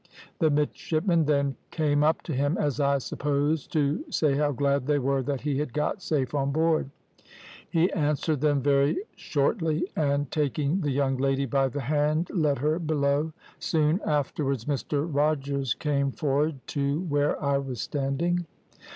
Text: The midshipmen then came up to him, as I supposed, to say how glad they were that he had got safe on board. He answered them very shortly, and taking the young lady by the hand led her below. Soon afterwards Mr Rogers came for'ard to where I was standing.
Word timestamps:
The 0.39 0.49
midshipmen 0.49 1.25
then 1.25 1.57
came 1.69 2.03
up 2.03 2.23
to 2.23 2.33
him, 2.33 2.57
as 2.57 2.79
I 2.79 2.97
supposed, 2.97 3.71
to 3.73 4.03
say 4.09 4.33
how 4.33 4.51
glad 4.51 4.87
they 4.87 4.97
were 4.97 5.21
that 5.21 5.41
he 5.41 5.59
had 5.59 5.73
got 5.73 6.01
safe 6.01 6.33
on 6.33 6.51
board. 6.51 6.89
He 7.69 7.91
answered 7.93 8.41
them 8.41 8.63
very 8.63 8.97
shortly, 9.15 9.85
and 9.95 10.31
taking 10.31 10.81
the 10.81 10.89
young 10.89 11.17
lady 11.17 11.45
by 11.45 11.67
the 11.67 11.81
hand 11.81 12.31
led 12.33 12.57
her 12.57 12.79
below. 12.79 13.31
Soon 13.59 14.01
afterwards 14.03 14.65
Mr 14.65 15.07
Rogers 15.07 15.75
came 15.75 16.11
for'ard 16.11 16.55
to 16.69 17.01
where 17.01 17.39
I 17.39 17.59
was 17.59 17.79
standing. 17.79 18.47